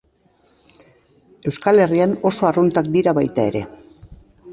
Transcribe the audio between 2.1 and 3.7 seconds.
oso arruntak dira baita ere.